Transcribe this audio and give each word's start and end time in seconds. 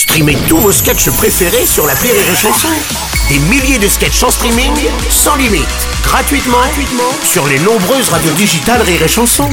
Streamez 0.00 0.38
tous 0.48 0.56
vos 0.56 0.72
sketchs 0.72 1.10
préférés 1.10 1.66
sur 1.66 1.86
la 1.86 1.92
Rire 1.92 2.14
et 2.14 2.34
Chanson. 2.34 2.68
Des 3.28 3.38
milliers 3.38 3.78
de 3.78 3.86
sketchs 3.86 4.22
en 4.22 4.30
streaming, 4.30 4.72
sans 5.10 5.36
limite, 5.36 5.66
gratuitement, 6.02 6.56
gratuitement 6.56 7.12
sur 7.22 7.46
les 7.46 7.58
nombreuses 7.58 8.08
radios 8.08 8.32
digitales 8.32 8.80
Rire 8.80 9.02
et 9.02 9.08
Chanson. 9.08 9.50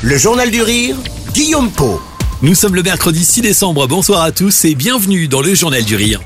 Le 0.00 0.16
Journal 0.16 0.50
du 0.50 0.62
Rire, 0.62 0.96
Guillaume 1.34 1.70
Po. 1.70 2.00
Nous 2.40 2.54
sommes 2.54 2.74
le 2.74 2.82
mercredi 2.82 3.22
6 3.22 3.42
décembre, 3.42 3.86
bonsoir 3.86 4.22
à 4.22 4.32
tous 4.32 4.64
et 4.64 4.74
bienvenue 4.74 5.28
dans 5.28 5.42
le 5.42 5.54
Journal 5.54 5.84
du 5.84 5.94
Rire. 5.94 6.22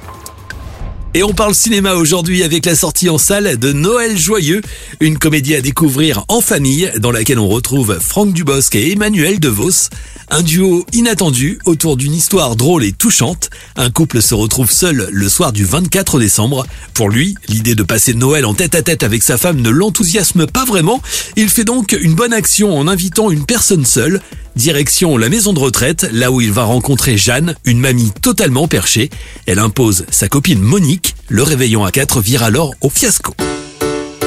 Et 1.12 1.24
on 1.24 1.32
parle 1.32 1.56
cinéma 1.56 1.94
aujourd'hui 1.94 2.44
avec 2.44 2.64
la 2.66 2.76
sortie 2.76 3.08
en 3.08 3.18
salle 3.18 3.58
de 3.58 3.72
Noël 3.72 4.16
Joyeux, 4.16 4.60
une 5.00 5.18
comédie 5.18 5.56
à 5.56 5.60
découvrir 5.60 6.24
en 6.28 6.40
famille 6.40 6.92
dans 6.98 7.10
laquelle 7.10 7.40
on 7.40 7.48
retrouve 7.48 7.98
Franck 8.00 8.32
Dubosc 8.32 8.76
et 8.76 8.92
Emmanuel 8.92 9.40
DeVos. 9.40 9.88
Un 10.28 10.42
duo 10.42 10.86
inattendu 10.92 11.58
autour 11.64 11.96
d'une 11.96 12.14
histoire 12.14 12.54
drôle 12.54 12.84
et 12.84 12.92
touchante. 12.92 13.50
Un 13.74 13.90
couple 13.90 14.22
se 14.22 14.36
retrouve 14.36 14.70
seul 14.70 15.08
le 15.10 15.28
soir 15.28 15.52
du 15.52 15.64
24 15.64 16.20
décembre. 16.20 16.64
Pour 16.94 17.08
lui, 17.08 17.34
l'idée 17.48 17.74
de 17.74 17.82
passer 17.82 18.14
Noël 18.14 18.46
en 18.46 18.54
tête 18.54 18.76
à 18.76 18.82
tête 18.82 19.02
avec 19.02 19.24
sa 19.24 19.36
femme 19.36 19.60
ne 19.60 19.70
l'enthousiasme 19.70 20.46
pas 20.46 20.64
vraiment. 20.64 21.02
Il 21.34 21.48
fait 21.48 21.64
donc 21.64 21.98
une 22.00 22.14
bonne 22.14 22.32
action 22.32 22.78
en 22.78 22.86
invitant 22.86 23.32
une 23.32 23.46
personne 23.46 23.84
seule. 23.84 24.20
Direction 24.60 25.16
la 25.16 25.30
maison 25.30 25.54
de 25.54 25.58
retraite, 25.58 26.06
là 26.12 26.30
où 26.30 26.42
il 26.42 26.52
va 26.52 26.64
rencontrer 26.64 27.16
Jeanne, 27.16 27.54
une 27.64 27.80
mamie 27.80 28.12
totalement 28.20 28.68
perchée. 28.68 29.08
Elle 29.46 29.58
impose 29.58 30.04
sa 30.10 30.28
copine 30.28 30.60
Monique. 30.60 31.16
Le 31.28 31.42
réveillon 31.42 31.82
à 31.82 31.90
4 31.90 32.20
vire 32.20 32.42
alors 32.42 32.74
au 32.82 32.90
fiasco. 32.90 33.32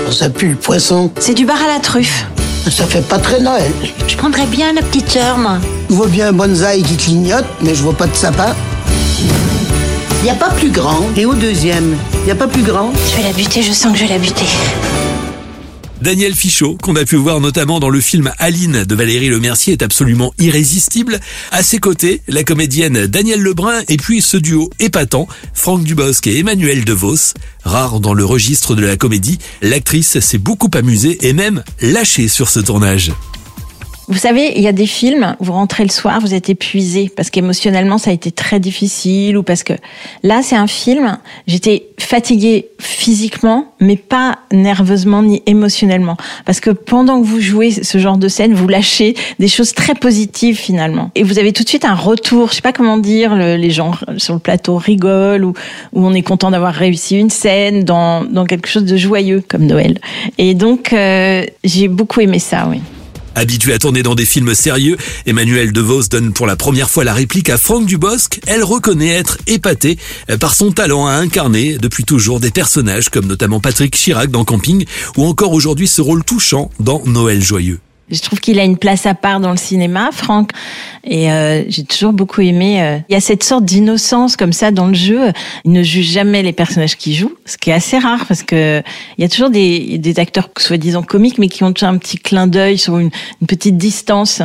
Ça 0.09 0.31
pue 0.31 0.49
le 0.49 0.55
poisson. 0.55 1.11
C'est 1.19 1.35
du 1.35 1.45
bar 1.45 1.61
à 1.61 1.67
la 1.67 1.79
truffe. 1.79 2.25
Ça 2.67 2.88
fait 2.88 3.07
pas 3.07 3.19
très 3.19 3.41
Noël. 3.41 3.71
Je 4.07 4.17
prendrais 4.17 4.47
bien 4.47 4.73
la 4.73 4.81
petite 4.81 5.11
sœur, 5.11 5.38
moi. 5.38 5.59
Je 5.91 5.93
vois 5.93 6.07
bien 6.07 6.29
un 6.29 6.33
bonsaï 6.33 6.81
qui 6.81 6.97
clignote, 6.97 7.45
mais 7.61 7.75
je 7.75 7.83
vois 7.83 7.95
pas 7.95 8.07
de 8.07 8.15
sapin. 8.15 8.55
Y 10.25 10.31
a 10.31 10.33
pas 10.33 10.49
plus 10.49 10.71
grand. 10.71 11.09
Et 11.15 11.27
au 11.27 11.35
deuxième, 11.35 11.95
y 12.25 12.31
a 12.31 12.36
pas 12.36 12.47
plus 12.47 12.63
grand. 12.63 12.91
Je 13.11 13.17
vais 13.17 13.27
la 13.27 13.33
buter, 13.33 13.61
je 13.61 13.71
sens 13.71 13.91
que 13.91 13.99
je 13.99 14.05
vais 14.05 14.13
la 14.13 14.17
buter. 14.17 14.47
Daniel 16.02 16.33
Fichot, 16.36 16.77
qu'on 16.81 16.95
a 16.95 17.05
pu 17.05 17.16
voir 17.16 17.39
notamment 17.39 17.80
dans 17.80 17.89
le 17.89 18.02
film 18.02 18.31
Aline 18.38 18.83
de 18.83 18.95
Valérie 18.95 19.30
Lemercier, 19.30 19.73
est 19.73 19.81
absolument 19.81 20.33
irrésistible. 20.39 21.19
À 21.52 21.63
ses 21.63 21.80
côtés, 21.80 22.22
la 22.27 22.44
comédienne 22.44 23.08
Danielle 23.08 23.41
Lebrun 23.41 23.81
et 23.88 23.97
puis 23.97 24.21
ce 24.21 24.38
duo 24.38 24.69
épatant, 24.80 25.27
Franck 25.53 25.83
Dubosc 25.83 26.27
et 26.27 26.39
Emmanuel 26.39 26.83
DeVos. 26.83 27.33
Rare 27.64 27.99
dans 27.99 28.14
le 28.14 28.25
registre 28.25 28.75
de 28.75 28.86
la 28.86 28.97
comédie, 28.97 29.39
l'actrice 29.61 30.19
s'est 30.19 30.38
beaucoup 30.38 30.71
amusée 30.73 31.17
et 31.27 31.33
même 31.33 31.64
lâchée 31.81 32.27
sur 32.27 32.49
ce 32.49 32.59
tournage. 32.59 33.11
Vous 34.09 34.17
savez, 34.17 34.51
il 34.57 34.61
y 34.61 34.67
a 34.67 34.73
des 34.73 34.85
films, 34.85 35.37
vous 35.39 35.53
rentrez 35.53 35.83
le 35.83 35.89
soir, 35.89 36.19
vous 36.19 36.33
êtes 36.33 36.49
épuisé 36.49 37.09
parce 37.15 37.29
qu'émotionnellement 37.29 37.97
ça 37.97 38.09
a 38.09 38.13
été 38.13 38.31
très 38.31 38.59
difficile 38.59 39.37
ou 39.37 39.43
parce 39.43 39.63
que 39.63 39.71
là 40.23 40.41
c'est 40.43 40.57
un 40.57 40.67
film, 40.67 41.17
j'étais 41.47 41.87
fatiguée 41.97 42.67
physiquement 42.79 43.73
mais 43.79 43.95
pas 43.95 44.39
nerveusement 44.51 45.23
ni 45.23 45.41
émotionnellement 45.45 46.17
parce 46.45 46.59
que 46.59 46.69
pendant 46.69 47.21
que 47.21 47.25
vous 47.25 47.39
jouez 47.39 47.71
ce 47.71 47.97
genre 47.97 48.17
de 48.17 48.27
scène, 48.27 48.53
vous 48.53 48.67
lâchez 48.67 49.15
des 49.39 49.47
choses 49.47 49.73
très 49.73 49.95
positives 49.95 50.57
finalement 50.57 51.09
et 51.15 51.23
vous 51.23 51.39
avez 51.39 51.53
tout 51.53 51.63
de 51.63 51.69
suite 51.69 51.85
un 51.85 51.95
retour, 51.95 52.49
je 52.49 52.55
sais 52.55 52.61
pas 52.61 52.73
comment 52.73 52.97
dire, 52.97 53.33
les 53.35 53.71
gens 53.71 53.93
sur 54.17 54.33
le 54.33 54.39
plateau 54.41 54.75
rigolent 54.75 55.45
ou, 55.45 55.53
on 55.93 56.13
est 56.13 56.23
content 56.23 56.51
d'avoir 56.51 56.73
réussi 56.73 57.17
une 57.17 57.29
scène 57.29 57.85
dans, 57.85 58.25
dans 58.25 58.43
quelque 58.43 58.67
chose 58.67 58.83
de 58.83 58.97
joyeux 58.97 59.41
comme 59.47 59.65
Noël. 59.65 59.99
Et 60.37 60.55
donc 60.55 60.91
euh, 60.91 61.45
j'ai 61.63 61.87
beaucoup 61.87 62.19
aimé 62.19 62.39
ça, 62.39 62.67
oui. 62.69 62.81
Habitué 63.36 63.73
à 63.73 63.80
tourner 63.80 64.03
dans 64.03 64.16
des 64.16 64.26
films 64.26 64.53
sérieux, 64.53 64.98
Emmanuel 65.26 65.72
DeVos 65.72 66.03
donne 66.09 66.34
pour 66.34 66.45
la 66.45 66.56
première 66.56 66.89
fois 66.89 67.03
la 67.03 67.14
réplique 67.14 67.50
à 67.50 67.58
Franck 67.58 67.86
Dubosc. 67.86 68.39
Elle 68.48 68.64
reconnaît 68.64 69.09
être 69.09 69.38
épatée 69.48 69.98
par 70.39 70.53
son 70.53 70.72
talent 70.72 71.08
à 71.08 71.14
incarner 71.14 71.78
depuis 71.78 72.04
toujours 72.04 72.39
des 72.39 72.52
personnages 72.52 73.09
comme 73.09 73.26
notamment 73.26 73.59
Patrick 73.59 73.95
Chirac 73.95 74.30
dans 74.30 74.45
Camping 74.45 74.86
ou 75.17 75.26
encore 75.26 75.54
aujourd'hui 75.54 75.88
ce 75.88 76.02
rôle 76.02 76.23
touchant 76.23 76.70
dans 76.80 77.02
Noël 77.05 77.42
joyeux. 77.42 77.80
Je 78.13 78.21
trouve 78.21 78.39
qu'il 78.39 78.59
a 78.59 78.63
une 78.63 78.77
place 78.77 79.05
à 79.05 79.15
part 79.15 79.39
dans 79.39 79.51
le 79.51 79.57
cinéma, 79.57 80.09
Franck. 80.11 80.51
Et 81.03 81.31
euh, 81.31 81.63
j'ai 81.67 81.83
toujours 81.83 82.13
beaucoup 82.13 82.41
aimé. 82.41 82.81
Euh, 82.81 82.99
il 83.09 83.13
y 83.13 83.15
a 83.15 83.19
cette 83.19 83.43
sorte 83.43 83.65
d'innocence 83.65 84.37
comme 84.37 84.53
ça 84.53 84.71
dans 84.71 84.87
le 84.87 84.93
jeu. 84.93 85.31
Il 85.65 85.71
ne 85.71 85.81
juge 85.81 86.11
jamais 86.11 86.43
les 86.43 86.53
personnages 86.53 86.95
qu'il 86.95 87.13
joue, 87.15 87.33
ce 87.45 87.57
qui 87.57 87.71
est 87.71 87.73
assez 87.73 87.97
rare 87.97 88.25
parce 88.27 88.43
que 88.43 88.81
il 89.17 89.21
y 89.21 89.25
a 89.25 89.29
toujours 89.29 89.49
des, 89.49 89.97
des 89.97 90.19
acteurs 90.19 90.49
soi-disant 90.57 91.01
comiques, 91.01 91.39
mais 91.39 91.49
qui 91.49 91.63
ont 91.63 91.73
toujours 91.73 91.89
un 91.89 91.97
petit 91.97 92.17
clin 92.17 92.47
d'œil 92.47 92.77
sur 92.77 92.99
une, 92.99 93.09
une, 93.41 93.47
petite 93.47 93.77
distance. 93.77 94.41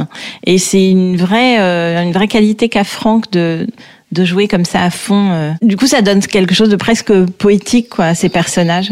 Et 0.46 0.58
c'est 0.58 0.90
une 0.90 1.16
vraie, 1.16 1.60
euh, 1.60 2.02
une 2.02 2.12
vraie 2.12 2.28
qualité 2.28 2.68
qu'a 2.68 2.84
Franck 2.84 3.30
de 3.30 3.66
de 4.10 4.24
jouer 4.24 4.48
comme 4.48 4.64
ça 4.64 4.82
à 4.82 4.88
fond. 4.88 5.54
Du 5.60 5.76
coup, 5.76 5.86
ça 5.86 6.00
donne 6.00 6.20
quelque 6.20 6.54
chose 6.54 6.70
de 6.70 6.76
presque 6.76 7.12
poétique 7.26 7.90
quoi, 7.90 8.06
à 8.06 8.14
ces 8.14 8.30
personnages. 8.30 8.90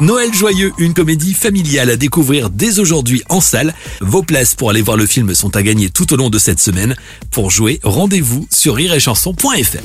Noël 0.00 0.34
joyeux, 0.34 0.72
une 0.78 0.92
comédie 0.92 1.34
familiale 1.34 1.90
à 1.90 1.96
découvrir 1.96 2.50
dès 2.50 2.80
aujourd'hui 2.80 3.22
en 3.28 3.40
salle. 3.40 3.74
Vos 4.00 4.22
places 4.22 4.54
pour 4.54 4.70
aller 4.70 4.82
voir 4.82 4.96
le 4.96 5.06
film 5.06 5.34
sont 5.34 5.56
à 5.56 5.62
gagner 5.62 5.88
tout 5.88 6.12
au 6.12 6.16
long 6.16 6.30
de 6.30 6.38
cette 6.38 6.60
semaine. 6.60 6.96
Pour 7.30 7.50
jouer, 7.50 7.80
rendez-vous 7.82 8.46
sur 8.50 8.74
rireetchanson.fr. 8.74 9.78